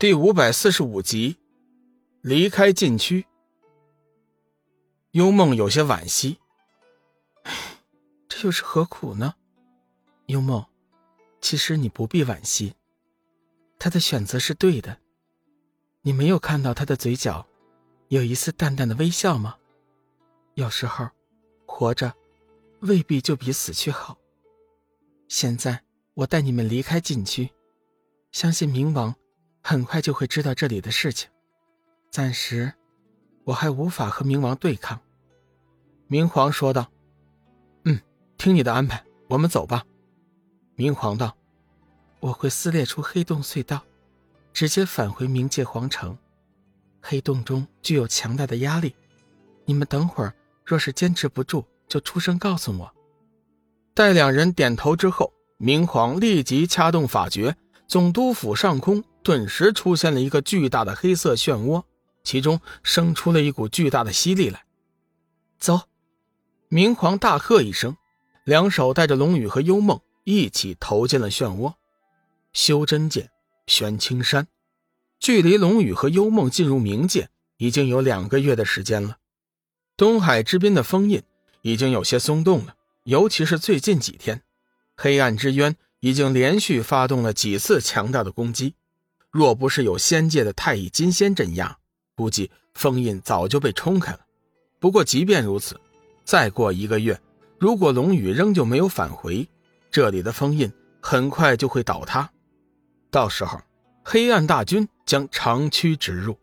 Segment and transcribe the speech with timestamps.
[0.00, 1.36] 第五百四十五集，
[2.22, 3.26] 离开禁区。
[5.10, 6.38] 幽梦有些惋惜，
[8.26, 9.34] 这又是何苦呢？
[10.24, 10.64] 幽梦，
[11.42, 12.74] 其实你不必惋惜，
[13.78, 14.96] 他的选择是对的。
[16.00, 17.46] 你没有看到他的嘴角
[18.08, 19.58] 有一丝淡淡的微笑吗？
[20.54, 21.10] 有时候，
[21.66, 22.14] 活着
[22.80, 24.16] 未必就比死去好。
[25.28, 27.50] 现在我带你们离开禁区，
[28.32, 29.14] 相信冥王。
[29.62, 31.28] 很快就会知道这里的事情，
[32.10, 32.72] 暂时
[33.44, 35.00] 我还无法和冥王对抗。”
[36.08, 36.90] 明皇说道。
[37.84, 38.00] “嗯，
[38.36, 39.84] 听你的安排，我们走吧。”
[40.74, 41.36] 明皇道
[42.20, 43.82] ，“我会撕裂出黑洞隧道，
[44.52, 46.16] 直接返回冥界皇城。
[47.00, 48.94] 黑洞中具有强大的压力，
[49.64, 50.34] 你们等会儿
[50.64, 52.92] 若是坚持不住，就出声告诉我。”
[53.94, 57.56] 待两人点头之后，明皇立即掐动法诀，
[57.86, 59.04] 总督府上空。
[59.22, 61.84] 顿时出现了一个巨大的黑色漩涡，
[62.24, 64.64] 其中生出了一股巨大的吸力来。
[65.58, 65.82] 走！
[66.68, 67.96] 明皇大喝一声，
[68.44, 71.74] 两手带着龙宇和幽梦一起投进了漩涡。
[72.52, 73.30] 修真界，
[73.66, 74.46] 玄青山，
[75.18, 79.18] 距离龙宇和幽梦进入冥界已经有两个月的时间了。
[79.96, 81.22] 东海之滨的封印
[81.62, 84.42] 已经有些松动了，尤其是最近几天，
[84.96, 88.74] 黑暗之渊已经连续发动了几次强大的攻击。
[89.30, 91.78] 若不是有仙界的太乙金仙镇压，
[92.16, 94.20] 估计封印早就被冲开了。
[94.80, 95.80] 不过，即便如此，
[96.24, 97.20] 再过一个月，
[97.58, 99.48] 如果龙宇仍旧没有返回，
[99.90, 102.28] 这里的封印很快就会倒塌。
[103.08, 103.60] 到时候，
[104.02, 106.36] 黑暗大军将长驱直入。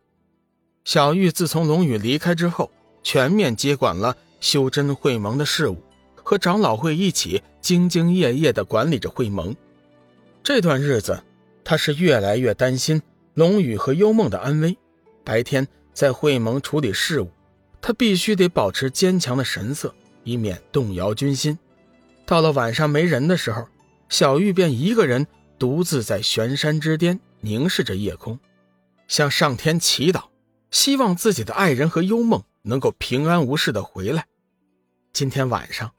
[0.85, 2.71] 小玉自从龙宇离开之后，
[3.03, 5.83] 全面接管了修真会盟的事务，
[6.15, 9.53] 和长老会一起兢兢业业地管理着会盟。
[10.41, 11.21] 这段日子。
[11.69, 13.01] 他是越来越担心
[13.33, 14.77] 龙宇和幽梦的安危。
[15.25, 17.29] 白天在会盟处理事务，
[17.81, 21.59] 他必须得保持坚强的神色，以免动摇军心。
[22.25, 23.67] 到了晚上没人的时候，
[24.07, 25.27] 小玉便一个人
[25.59, 28.39] 独自在悬山之巅凝视着夜空，
[29.09, 30.29] 向上天祈祷，
[30.71, 34.25] 希望自己的爱人和幽梦能够平安无事的回来。
[35.11, 35.91] 今天晚上，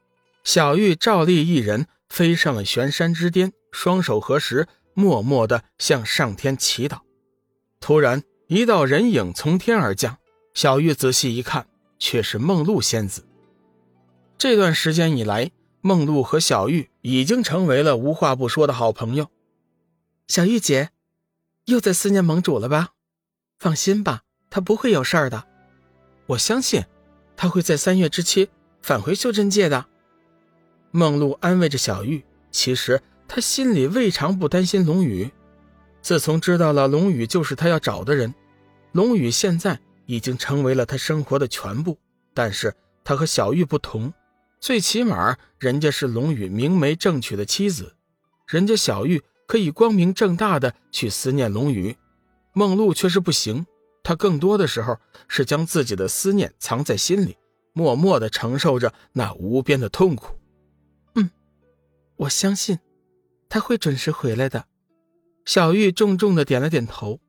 [0.43, 4.67] 小玉照例一人飞上了悬山之巅，双手合十。
[4.99, 6.99] 默默地向上天祈祷，
[7.79, 10.17] 突然一道人影从天而降。
[10.53, 11.67] 小玉仔细一看，
[11.97, 13.25] 却是梦露仙子。
[14.37, 19.29] 这段时间以来，梦露和小玉已经成为了无话不说的好朋友。
[20.27, 20.89] 小玉姐，
[21.63, 22.89] 又在思念盟主了吧？
[23.57, 25.47] 放心吧，他不会有事儿的。
[26.25, 26.83] 我相信，
[27.37, 28.49] 他会在三月之期
[28.81, 29.85] 返回修真界的。
[30.91, 32.25] 梦露安慰着小玉。
[32.51, 33.01] 其实。
[33.29, 35.29] 他心里未尝不担心龙宇。
[36.01, 38.33] 自从知道了龙宇就是他要找的人，
[38.91, 41.97] 龙宇现在已经成为了他生活的全部。
[42.33, 42.73] 但是
[43.03, 44.11] 他和小玉不同，
[44.59, 47.93] 最起码人家是龙宇明媒正娶的妻子，
[48.47, 51.95] 人家小玉可以光明正大的去思念龙宇，
[52.53, 53.65] 梦露却是不行。
[54.01, 54.97] 她更多的时候
[55.27, 57.37] 是将自己的思念藏在心里，
[57.73, 60.35] 默默的承受着那无边的痛苦。
[61.13, 61.29] 嗯，
[62.15, 62.79] 我相信。
[63.49, 64.65] 他会准时回来的，
[65.43, 67.19] 小玉重重的点了点头。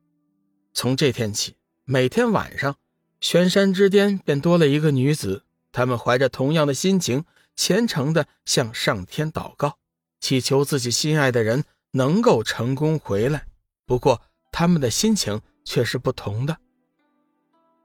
[0.71, 2.75] 从这天起，每天晚上，
[3.19, 5.43] 悬山之巅便多了一个女子。
[5.71, 9.79] 他们怀着同样的心情，虔诚的向上天祷告，
[10.19, 13.47] 祈求自己心爱的人能够成功回来。
[13.87, 14.21] 不过，
[14.51, 16.57] 他们的心情却是不同的。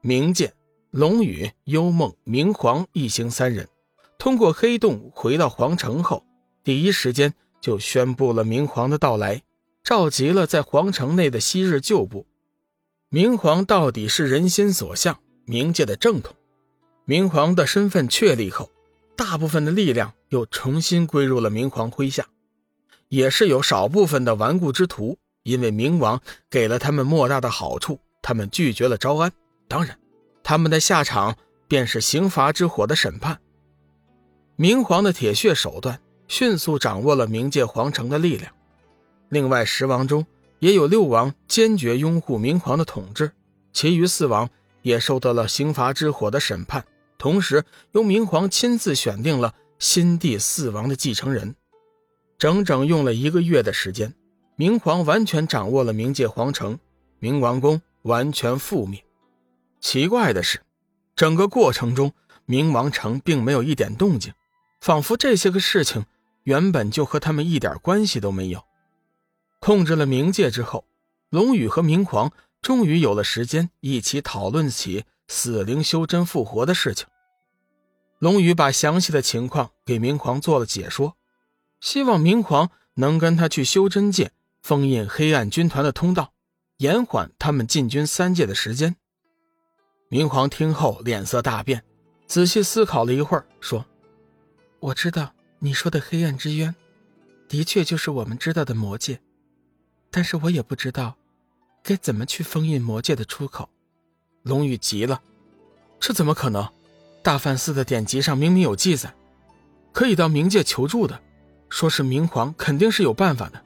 [0.03, 0.53] 冥界，
[0.91, 3.67] 龙宇、幽梦、明皇一行三人
[4.19, 6.23] 通过黑洞回到皇城后，
[6.63, 7.33] 第一时间。
[7.61, 9.41] 就宣布了明皇的到来，
[9.83, 12.25] 召集了在皇城内的昔日旧部。
[13.09, 16.35] 明皇到底是人心所向，冥界的正统。
[17.05, 18.69] 明皇的身份确立后，
[19.15, 22.27] 大部分的力量又重新归入了明皇麾下，
[23.07, 29.31] 也是有少部分的顽固之徒，因为明王给了他们莫大的好处，他们拒绝了招安。
[29.69, 29.97] 当然，
[30.43, 31.37] 他们的下场
[31.67, 33.39] 便是刑罚之火的审判。
[34.57, 36.01] 明皇的铁血手段。
[36.27, 38.53] 迅速掌握了冥界皇城的力量。
[39.29, 40.25] 另外，十王中
[40.59, 43.31] 也有六王坚决拥护明皇的统治，
[43.73, 44.49] 其余四王
[44.81, 46.85] 也受到了刑罚之火的审判。
[47.17, 51.55] 同时，由明皇亲自选定了新帝四王的继承人。
[52.37, 54.13] 整整用了一个月的时间，
[54.55, 56.77] 明皇完全掌握了冥界皇城，
[57.19, 59.03] 冥王宫完全覆灭。
[59.81, 60.61] 奇怪的是，
[61.15, 62.13] 整个过程中，
[62.47, 64.33] 冥王城并没有一点动静，
[64.79, 66.05] 仿佛这些个事情。
[66.47, 68.63] 原本就和他们一点关系都没有。
[69.59, 70.85] 控制了冥界之后，
[71.29, 77.05] 龙宇和明皇终于有了时间一起讨论起死灵修真复活的事情。
[78.19, 81.17] 龙宇把详细的情况给明皇做了解说，
[81.81, 86.31] 希望明皇能跟他去修真界封印黑暗军团的通道，
[86.77, 88.95] 延缓他们进军三界的时间。
[90.07, 91.83] 明皇听后脸色大变，
[92.25, 93.85] 仔细思考了一会儿，说
[94.79, 96.75] ：“我知道你说的黑暗之渊，
[97.47, 99.19] 的确就是我们知道的魔界，
[100.11, 101.15] 但是我也不知道
[101.81, 103.69] 该怎么去封印魔界的出口。”
[104.43, 105.21] 龙宇急了
[105.99, 106.67] ：“这怎么可能？
[107.23, 109.13] 大梵寺的典籍上明明有记载，
[109.91, 111.19] 可以到冥界求助的，
[111.69, 113.61] 说是明皇肯定是有办法的。”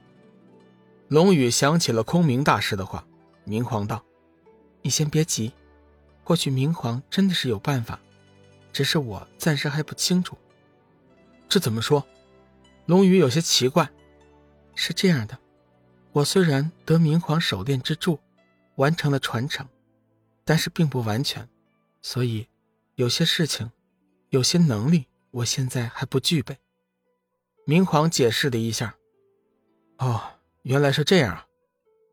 [1.08, 3.06] 龙宇想起了空明大师的话，
[3.44, 4.02] 明皇道
[4.80, 5.52] ：“你先别急。”
[6.24, 8.00] 或许明皇真的是有办法，
[8.72, 10.38] 只是我暂时还不清楚。
[11.52, 12.06] 这怎么说？
[12.86, 13.90] 龙宇有些奇怪。
[14.74, 15.38] 是这样的，
[16.12, 18.18] 我虽然得明皇手炼之助，
[18.76, 19.68] 完成了传承，
[20.46, 21.46] 但是并不完全，
[22.00, 22.48] 所以
[22.94, 23.70] 有些事情，
[24.30, 26.56] 有些能力，我现在还不具备。
[27.66, 28.96] 明皇解释了一下。
[29.98, 30.22] 哦，
[30.62, 31.46] 原来是这样啊。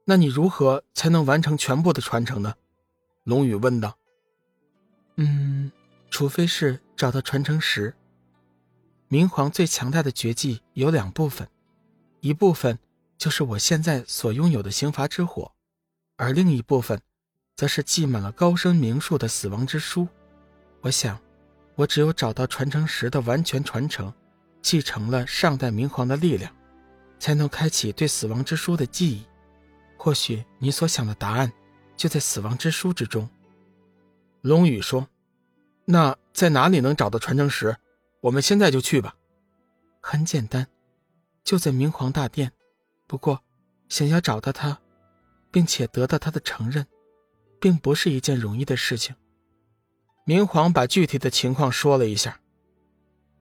[0.03, 2.55] 那你如何才能完成全部的传承呢？
[3.23, 3.97] 龙宇问道。
[5.15, 5.71] 嗯，
[6.09, 7.95] 除非是找到传承石。
[9.11, 11.49] 明皇最强大的绝技有两部分，
[12.19, 12.77] 一部分
[13.17, 15.51] 就是我现在所拥有的刑罚之火，
[16.15, 17.01] 而另一部分，
[17.55, 20.07] 则是记满了高深名术的死亡之书。
[20.81, 21.19] 我想，
[21.73, 24.13] 我只有找到传承石的完全传承，
[24.61, 26.55] 继承了上代明皇的力量，
[27.17, 29.25] 才能开启对死亡之书的记忆。
[29.97, 31.51] 或许你所想的答案，
[31.97, 33.27] 就在死亡之书之中。
[34.41, 35.07] 龙宇说
[35.85, 37.75] ：“那在哪里能找到传承石？
[38.21, 39.15] 我们现在就去吧。
[40.01, 40.67] 很简单，
[41.43, 42.51] 就在明皇大殿。
[43.07, 43.43] 不过，
[43.87, 44.79] 想要找到他，
[45.51, 46.85] 并且得到他的承认，
[47.59, 49.15] 并不是一件容易的事情。”
[50.25, 52.39] 明皇把具体的情况说了一下。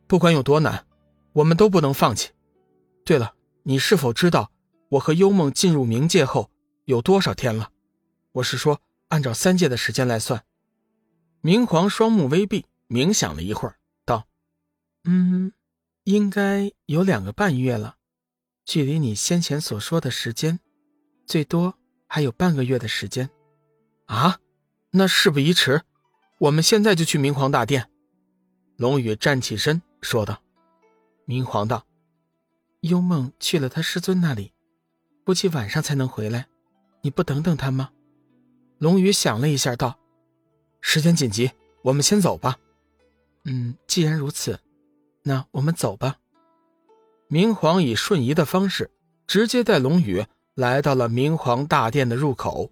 [0.06, 0.86] 不管有多难，
[1.34, 2.30] 我们都不能放弃。
[3.04, 3.34] 对了，
[3.64, 4.50] 你是否知道
[4.88, 6.50] 我和幽梦进入冥界后
[6.86, 7.70] 有多少天了？
[8.32, 10.44] 我是说，按照三界的时间来算。
[11.42, 13.77] 明皇双目微闭，冥想了一会儿
[15.10, 15.52] ，：“嗯，
[16.04, 17.96] 应该有两个半月了，
[18.66, 20.60] 距离你先前所说的时间，
[21.24, 23.30] 最多还有半个月的时间。”
[24.04, 24.38] 啊，
[24.90, 25.80] 那事不宜迟，
[26.36, 27.88] 我们现在就去明皇大殿。
[28.76, 30.42] 龙宇站起身说道
[31.24, 31.86] ：“明皇道，
[32.80, 34.52] 幽梦去了他师尊那里，
[35.24, 36.48] 估计晚上才能回来，
[37.00, 37.88] 你不等等他吗？”
[38.76, 39.98] 龙宇想了一下，道。
[40.82, 41.50] 时间紧急，
[41.82, 42.58] 我们先走吧。
[43.44, 44.60] 嗯，既然如此，
[45.28, 46.16] 那我们走吧。
[47.28, 48.90] 明皇以瞬移的方式，
[49.26, 52.70] 直接带龙宇来到了明皇大殿的入口。